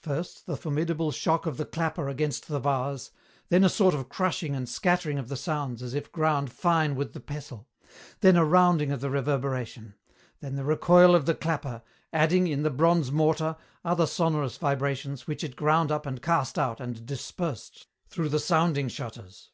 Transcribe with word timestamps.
First, 0.00 0.46
the 0.46 0.56
formidable 0.56 1.10
shock 1.10 1.44
of 1.44 1.58
the 1.58 1.66
clapper 1.66 2.08
against 2.08 2.48
the 2.48 2.58
vase, 2.58 3.10
then 3.50 3.62
a 3.62 3.68
sort 3.68 3.92
of 3.94 4.08
crushing 4.08 4.54
and 4.54 4.66
scattering 4.66 5.18
of 5.18 5.28
the 5.28 5.36
sounds 5.36 5.82
as 5.82 5.92
if 5.92 6.10
ground 6.10 6.50
fine 6.50 6.94
with 6.96 7.12
the 7.12 7.20
pestle, 7.20 7.68
then 8.22 8.36
a 8.36 8.44
rounding 8.46 8.90
of 8.90 9.02
the 9.02 9.10
reverberation; 9.10 9.92
then 10.40 10.56
the 10.56 10.64
recoil 10.64 11.14
of 11.14 11.26
the 11.26 11.34
clapper, 11.34 11.82
adding, 12.10 12.46
in 12.46 12.62
the 12.62 12.70
bronze 12.70 13.12
mortar, 13.12 13.54
other 13.84 14.06
sonorous 14.06 14.56
vibrations 14.56 15.26
which 15.26 15.44
it 15.44 15.56
ground 15.56 15.92
up 15.92 16.06
and 16.06 16.22
cast 16.22 16.58
out 16.58 16.80
and 16.80 17.04
dispersed 17.04 17.86
through 18.08 18.30
the 18.30 18.40
sounding 18.40 18.88
shutters. 18.88 19.50